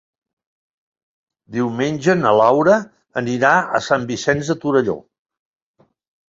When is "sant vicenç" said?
3.89-4.51